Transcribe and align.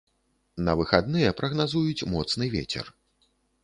На 0.69 0.75
выхадныя 0.79 1.37
прагназуюць 1.43 2.07
моцны 2.17 2.53
вецер. 2.59 2.95